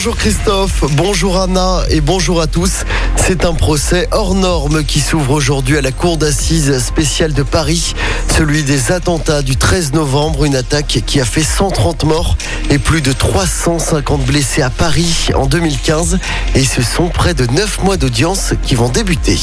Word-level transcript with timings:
Bonjour 0.00 0.16
Christophe, 0.16 0.84
bonjour 0.92 1.36
Anna 1.36 1.82
et 1.90 2.00
bonjour 2.00 2.40
à 2.40 2.46
tous. 2.46 2.84
C'est 3.16 3.44
un 3.44 3.52
procès 3.52 4.08
hors 4.12 4.34
norme 4.34 4.82
qui 4.82 4.98
s'ouvre 4.98 5.32
aujourd'hui 5.32 5.76
à 5.76 5.82
la 5.82 5.92
cour 5.92 6.16
d'assises 6.16 6.78
spéciale 6.78 7.34
de 7.34 7.42
Paris, 7.42 7.92
celui 8.34 8.62
des 8.62 8.92
attentats 8.92 9.42
du 9.42 9.56
13 9.56 9.92
novembre, 9.92 10.46
une 10.46 10.56
attaque 10.56 11.02
qui 11.04 11.20
a 11.20 11.26
fait 11.26 11.42
130 11.42 12.04
morts 12.04 12.38
et 12.70 12.78
plus 12.78 13.02
de 13.02 13.12
350 13.12 14.24
blessés 14.24 14.62
à 14.62 14.70
Paris 14.70 15.28
en 15.34 15.44
2015 15.44 16.18
et 16.54 16.64
ce 16.64 16.80
sont 16.80 17.08
près 17.08 17.34
de 17.34 17.44
9 17.52 17.82
mois 17.82 17.98
d'audience 17.98 18.54
qui 18.62 18.76
vont 18.76 18.88
débuter. 18.88 19.38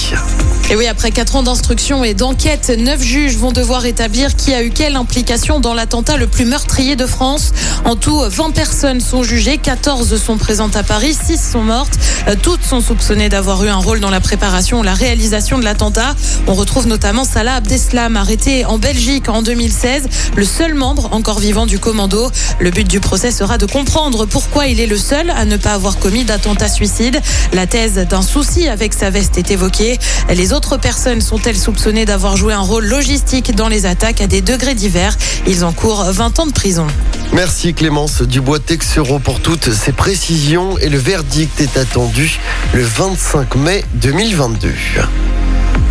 Et 0.70 0.76
oui, 0.76 0.88
après 0.88 1.12
4 1.12 1.38
ans 1.38 1.44
d'instruction 1.44 2.04
et 2.04 2.14
d'enquête, 2.14 2.74
9 2.78 3.02
juges 3.02 3.38
vont 3.38 3.54
devoir 3.54 3.86
établir 3.86 4.36
qui 4.36 4.54
a 4.54 4.64
eu 4.64 4.72
quelle 4.72 4.98
implication 4.98 5.60
dans 5.60 5.74
l'attentat 5.74 6.18
le 6.18 6.28
plus 6.28 6.44
meurtrier 6.44 6.96
de 6.98 7.06
France. 7.06 7.54
En 7.86 7.96
tout, 7.96 8.20
20 8.20 8.52
personnes 8.52 9.00
sont 9.00 9.24
jugées, 9.24 9.60
14 9.60 10.22
sont 10.22 10.38
présentes 10.48 10.78
à 10.78 10.84
Paris, 10.84 11.14
6 11.14 11.52
sont 11.52 11.62
mortes. 11.62 12.00
Euh, 12.30 12.36
Toutes 12.42 12.64
sont 12.64 12.80
soupçonnées 12.80 13.28
d'avoir 13.28 13.62
eu 13.66 13.68
un 13.68 13.76
rôle 13.76 14.00
dans 14.00 14.10
la 14.10 14.22
préparation 14.22 14.80
ou 14.80 14.84
la 14.84 14.94
réalisation 14.94 15.60
de 15.60 15.66
l'attentat. 15.66 16.16
On 16.48 16.54
retrouve 16.54 16.88
notamment 16.88 17.26
Salah 17.26 17.56
Abdeslam, 17.56 18.16
arrêté 18.16 18.64
en 18.64 18.78
Belgique 18.78 19.28
en 19.28 19.42
2016, 19.42 20.08
le 20.38 20.46
seul 20.46 20.74
membre 20.74 21.10
encore 21.12 21.40
vivant 21.40 21.66
du 21.66 21.80
commando. 21.80 22.32
Le 22.62 22.72
but 22.72 22.88
du 22.88 23.02
procès 23.02 23.32
sera 23.32 23.58
de 23.58 23.66
comprendre 23.66 24.26
pourquoi 24.26 24.68
il 24.68 24.80
est 24.80 24.88
le 24.88 24.96
seul 24.98 25.32
à 25.32 25.44
ne 25.44 25.58
pas 25.58 25.74
avoir 25.74 26.00
commis 26.00 26.24
d'attentat 26.24 26.70
suicide. 26.70 27.20
La 27.52 27.68
thèse 27.68 27.96
d'un 27.96 28.22
souci 28.22 28.70
avec 28.70 28.94
sa 28.94 29.10
veste 29.10 29.38
est 29.38 29.52
évoquée. 29.52 30.00
Les 30.30 30.54
autres 30.54 30.78
personnes 30.78 31.20
sont-elles 31.20 31.60
soupçonnées 31.60 32.06
d'avoir 32.06 32.38
joué 32.38 32.54
un 32.54 32.62
rôle 32.62 32.86
logistique 32.86 33.54
dans 33.54 33.68
les 33.68 33.86
attaques 33.86 34.22
à 34.22 34.28
des 34.28 34.40
degrés 34.40 34.76
divers? 34.76 35.18
Ils 35.46 35.66
encourent 35.66 36.06
20 36.06 36.40
ans 36.40 36.48
de 36.48 36.54
prison. 36.54 36.88
Merci 37.34 37.74
Clémence 37.74 38.22
Dubois-Texereau 38.22 39.20
pour 39.20 39.40
toutes 39.40 39.72
ces 39.72 39.92
précisions 39.92 40.78
et 40.80 40.90
le 40.90 40.98
verdict 40.98 41.60
est 41.62 41.78
attendu 41.78 42.40
le 42.74 42.84
25 42.84 43.56
mai 43.56 43.84
2022. 43.96 44.70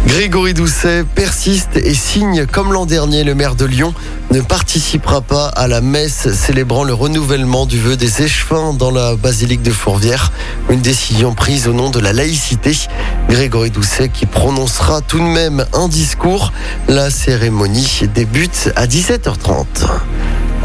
Grégory 0.07 0.55
Doucet 0.55 1.05
persiste 1.15 1.77
et 1.77 1.95
signe 1.95 2.47
comme 2.47 2.73
l'an 2.73 2.87
dernier 2.87 3.25
le 3.25 3.35
maire 3.35 3.55
de 3.55 3.65
Lyon 3.65 3.93
ne 4.31 4.41
participera 4.41 5.21
pas 5.21 5.49
à 5.49 5.69
la 5.69 5.81
messe 5.81 6.33
célébrant 6.33 6.85
le 6.85 6.95
renouvellement 6.95 7.67
du 7.67 7.79
vœu 7.79 7.97
des 7.97 8.23
échevins 8.23 8.73
dans 8.73 8.91
la 8.91 9.17
basilique 9.17 9.63
de 9.63 9.73
Fourvière. 9.73 10.33
Une 10.71 10.81
décision 10.81 11.35
prise 11.35 11.69
au 11.69 11.73
nom 11.73 11.91
de 11.91 12.01
la 12.01 12.13
laïcité. 12.13 12.73
Grégory 13.29 13.71
Doucet 13.71 14.09
qui 14.09 14.27
prononcera 14.27 15.01
tout 15.01 15.19
de 15.19 15.25
même 15.25 15.67
un 15.73 15.89
discours. 15.89 16.53
La 16.89 17.11
cérémonie 17.11 18.03
débute 18.15 18.73
à 18.77 18.87
17h30. 18.87 19.65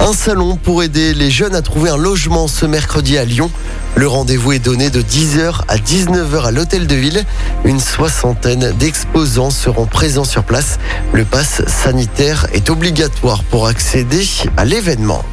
Un 0.04 0.14
salon 0.14 0.56
pour 0.56 0.82
aider 0.82 1.14
les 1.14 1.30
jeunes 1.30 1.54
à 1.54 1.62
trouver 1.62 1.92
un 1.92 1.98
logement 1.98 2.48
ce 2.48 2.66
mercredi 2.66 3.20
à 3.20 3.24
Lyon. 3.24 3.52
Le 3.94 4.08
rendez-vous 4.08 4.52
est 4.54 4.60
donné 4.60 4.90
de 4.90 5.00
10h 5.00 5.62
à 5.68 5.78
19h 5.78 6.44
à 6.44 6.50
l'hôtel 6.50 6.88
de 6.88 6.96
ville. 6.96 7.24
Une 7.66 7.80
soixantaine 7.80 8.72
d'exposants 8.80 9.52
seront 9.52 9.86
présents 9.86 10.24
sur 10.24 10.44
place. 10.44 10.80
Le 11.14 11.24
pass 11.24 11.62
sanitaire 11.68 12.48
est 12.52 12.72
obligatoire 12.72 13.44
pour 13.44 13.68
accéder 13.68 14.28
à 14.58 14.66
l'événement. 14.66 15.24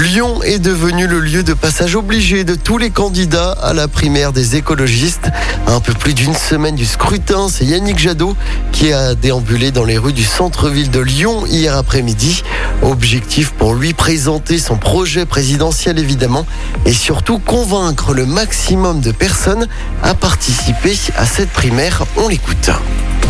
Lyon 0.00 0.42
est 0.42 0.58
devenu 0.58 1.06
le 1.06 1.20
lieu 1.20 1.42
de 1.42 1.52
passage 1.52 1.94
obligé 1.94 2.42
de 2.42 2.54
tous 2.54 2.78
les 2.78 2.88
candidats 2.88 3.52
à 3.52 3.74
la 3.74 3.86
primaire 3.86 4.32
des 4.32 4.56
écologistes. 4.56 5.28
Un 5.66 5.80
peu 5.80 5.92
plus 5.92 6.14
d'une 6.14 6.34
semaine 6.34 6.74
du 6.74 6.86
scrutin, 6.86 7.48
c'est 7.50 7.66
Yannick 7.66 7.98
Jadot 7.98 8.34
qui 8.72 8.94
a 8.94 9.14
déambulé 9.14 9.72
dans 9.72 9.84
les 9.84 9.98
rues 9.98 10.14
du 10.14 10.24
centre-ville 10.24 10.90
de 10.90 11.00
Lyon 11.00 11.44
hier 11.44 11.76
après-midi. 11.76 12.42
Objectif 12.80 13.50
pour 13.50 13.74
lui 13.74 13.92
présenter 13.92 14.58
son 14.58 14.78
projet 14.78 15.26
présidentiel 15.26 15.98
évidemment 15.98 16.46
et 16.86 16.94
surtout 16.94 17.38
convaincre 17.38 18.14
le 18.14 18.24
maximum 18.24 19.02
de 19.02 19.12
personnes 19.12 19.68
à 20.02 20.14
participer 20.14 20.96
à 21.18 21.26
cette 21.26 21.50
primaire. 21.50 22.06
On 22.16 22.28
l'écoute. 22.28 22.70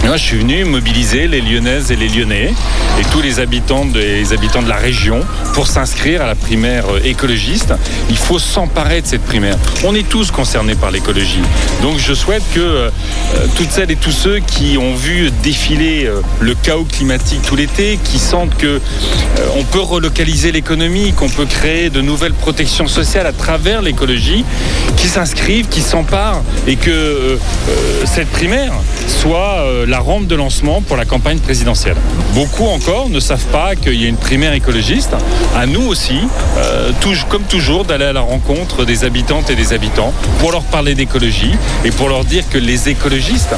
Moi, 0.05 0.17
je 0.17 0.25
suis 0.25 0.39
venu 0.39 0.65
mobiliser 0.65 1.29
les 1.29 1.41
Lyonnaises 1.43 1.93
et 1.93 1.97
les 1.97 2.09
Lyonnais 2.09 2.55
et 2.99 3.05
tous 3.13 3.21
les 3.21 3.39
habitants, 3.39 3.85
des 3.85 4.33
habitants 4.33 4.63
de 4.63 4.69
la 4.69 4.77
région 4.77 5.21
pour 5.53 5.67
s'inscrire 5.67 6.23
à 6.23 6.27
la 6.27 6.35
primaire 6.35 6.87
euh, 6.89 7.01
écologiste. 7.05 7.75
Il 8.09 8.17
faut 8.17 8.39
s'emparer 8.39 9.03
de 9.03 9.07
cette 9.07 9.23
primaire. 9.23 9.57
On 9.85 9.95
est 9.95 10.09
tous 10.09 10.31
concernés 10.31 10.75
par 10.75 10.91
l'écologie. 10.91 11.43
Donc 11.83 11.99
je 11.99 12.15
souhaite 12.15 12.43
que 12.55 12.61
euh, 12.61 12.91
toutes 13.57 13.71
celles 13.71 13.91
et 13.91 13.97
tous 13.97 14.11
ceux 14.11 14.39
qui 14.41 14.79
ont 14.79 14.95
vu 14.95 15.31
défiler 15.43 16.07
euh, 16.07 16.23
le 16.41 16.55
chaos 16.55 16.85
climatique 16.85 17.43
tout 17.47 17.57
l'été, 17.57 17.99
qui 18.03 18.19
sentent 18.19 18.57
que 18.57 18.67
euh, 18.67 18.81
on 19.57 19.65
peut 19.65 19.81
relocaliser 19.81 20.51
l'économie, 20.51 21.13
qu'on 21.13 21.29
peut 21.29 21.47
créer 21.47 21.91
de 21.91 22.01
nouvelles 22.01 22.35
protections 22.35 22.89
sociales 22.89 23.27
à 23.27 23.33
travers 23.33 23.83
l'écologie, 23.83 24.45
qui 24.97 25.09
s'inscrivent, 25.09 25.69
qui 25.69 25.81
s'emparent 25.81 26.43
et 26.67 26.77
que 26.77 26.91
euh, 26.91 27.37
euh, 27.69 28.03
cette 28.05 28.29
primaire 28.29 28.73
soit 29.09 29.61
euh, 29.61 29.87
la 29.91 29.99
rampe 29.99 30.29
de 30.29 30.37
lancement 30.37 30.81
pour 30.83 30.97
la 30.97 31.05
campagne 31.05 31.39
présidentielle. 31.39 31.97
Beaucoup 32.33 32.67
encore 32.67 33.11
ne 33.11 33.19
savent 33.19 33.47
pas 33.47 33.75
qu'il 33.75 34.01
y 34.01 34.07
a 34.07 34.09
une 34.09 34.17
primaire 34.17 34.53
écologiste. 34.53 35.15
À 35.57 35.67
nous 35.67 35.83
aussi, 35.83 36.21
euh, 36.59 36.93
comme 37.29 37.43
toujours, 37.43 37.85
d'aller 37.85 38.05
à 38.05 38.13
la 38.13 38.21
rencontre 38.21 38.85
des 38.85 39.05
habitantes 39.05 39.51
et 39.51 39.57
des 39.57 39.73
habitants 39.73 40.15
pour 40.39 40.53
leur 40.53 40.63
parler 40.63 40.95
d'écologie 40.95 41.55
et 41.85 41.91
pour 41.91 42.09
leur 42.09 42.25
dire 42.25 42.45
que 42.49 42.59
les 42.59 42.89
écologistes 42.89 43.55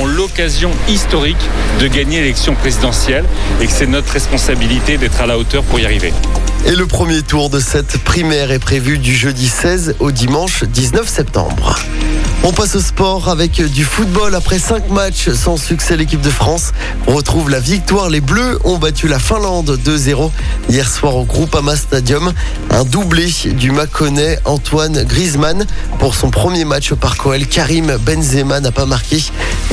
ont 0.00 0.06
l'occasion 0.06 0.70
historique 0.88 1.36
de 1.80 1.88
gagner 1.88 2.20
l'élection 2.20 2.54
présidentielle 2.54 3.24
et 3.60 3.66
que 3.66 3.72
c'est 3.72 3.86
notre 3.86 4.12
responsabilité 4.12 4.98
d'être 4.98 5.20
à 5.20 5.26
la 5.26 5.36
hauteur 5.36 5.64
pour 5.64 5.80
y 5.80 5.84
arriver. 5.84 6.12
Et 6.64 6.76
le 6.76 6.86
premier 6.86 7.22
tour 7.22 7.50
de 7.50 7.58
cette 7.58 7.98
primaire 7.98 8.52
est 8.52 8.60
prévu 8.60 8.98
du 8.98 9.14
jeudi 9.14 9.48
16 9.48 9.96
au 9.98 10.12
dimanche 10.12 10.62
19 10.62 11.08
septembre. 11.08 11.80
On 12.44 12.52
passe 12.52 12.74
au 12.76 12.80
sport 12.80 13.28
avec 13.28 13.60
du 13.62 13.84
football. 13.84 14.34
Après 14.34 14.58
cinq 14.58 14.88
matchs 14.88 15.30
sans 15.30 15.56
succès, 15.56 15.96
l'équipe 15.96 16.20
de 16.20 16.30
France 16.30 16.72
retrouve 17.06 17.50
la 17.50 17.60
victoire. 17.60 18.10
Les 18.10 18.20
Bleus 18.20 18.58
ont 18.64 18.78
battu 18.78 19.06
la 19.06 19.18
Finlande 19.18 19.78
2-0 19.84 20.30
hier 20.68 20.88
soir 20.88 21.16
au 21.16 21.24
Groupama 21.24 21.76
Stadium. 21.76 22.32
Un 22.70 22.84
doublé 22.84 23.28
du 23.44 23.70
Mâconnais 23.70 24.38
Antoine 24.44 25.04
Griezmann 25.04 25.66
pour 26.00 26.14
son 26.16 26.30
premier 26.30 26.64
match 26.64 26.90
au 26.90 26.96
Parc 26.96 27.24
OL. 27.26 27.46
Karim 27.46 27.96
Benzema 27.98 28.60
n'a 28.60 28.72
pas 28.72 28.86
marqué, 28.86 29.22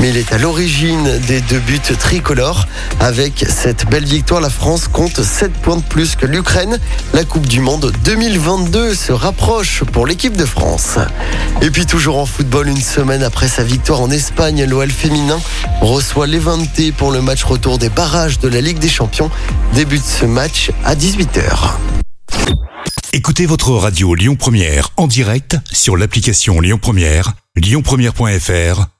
mais 0.00 0.08
il 0.10 0.16
est 0.16 0.32
à 0.32 0.38
l'origine 0.38 1.18
des 1.26 1.40
deux 1.42 1.58
buts 1.58 1.78
tricolores. 1.98 2.66
Avec 3.00 3.44
cette 3.48 3.88
belle 3.88 4.04
victoire, 4.04 4.40
la 4.40 4.48
France 4.48 4.88
compte 4.88 5.22
7 5.22 5.52
points 5.52 5.76
de 5.76 5.82
plus 5.82 6.16
que 6.16 6.26
l'Ukraine. 6.26 6.78
La 7.12 7.24
Coupe 7.24 7.46
du 7.46 7.60
Monde 7.60 7.92
2022 8.04 8.94
se 8.94 9.12
rapproche 9.12 9.84
pour 9.84 10.06
l'équipe 10.06 10.36
de 10.36 10.46
France. 10.46 10.98
Et 11.60 11.70
puis 11.70 11.86
toujours 11.86 12.18
en 12.18 12.26
football, 12.26 12.68
une 12.68 12.80
semaine 12.80 13.22
après 13.22 13.48
sa 13.48 13.62
victoire 13.62 14.00
en 14.00 14.10
Espagne, 14.10 14.64
l'OL 14.64 14.90
féminin 14.90 15.40
reçoit 15.82 16.26
l'Evante 16.26 16.80
pour 16.96 17.12
le 17.12 17.20
match 17.20 17.44
retour 17.44 17.78
des 17.78 17.90
barrages 17.90 18.38
de 18.38 18.48
la 18.48 18.60
Ligue 18.60 18.78
des 18.78 18.88
Champions. 18.88 19.30
Débute 19.74 20.04
ce 20.04 20.24
match 20.24 20.70
à 20.84 20.94
18h. 20.94 21.72
Écoutez 23.12 23.44
votre 23.44 23.72
radio 23.72 24.14
Lyon 24.14 24.36
Première 24.36 24.90
en 24.96 25.06
direct 25.06 25.56
sur 25.72 25.96
l'application 25.96 26.60
Lyon 26.60 26.78
Première, 26.80 27.34
lyonpremière.fr 27.56 28.99